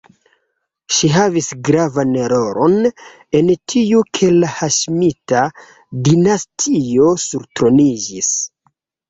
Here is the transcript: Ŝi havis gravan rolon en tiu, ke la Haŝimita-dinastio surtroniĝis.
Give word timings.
Ŝi 0.93 1.09
havis 1.15 1.49
gravan 1.67 2.15
rolon 2.33 2.77
en 3.41 3.51
tiu, 3.73 4.01
ke 4.21 4.31
la 4.39 4.49
Haŝimita-dinastio 4.55 7.13
surtroniĝis. 7.27 8.35